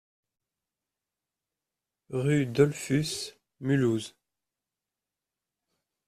[2.09, 4.15] Rue Dollfus, Mulhouse